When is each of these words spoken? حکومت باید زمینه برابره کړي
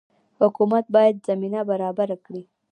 حکومت 0.39 0.85
باید 0.95 1.23
زمینه 1.27 1.59
برابره 1.69 2.17
کړي 2.25 2.43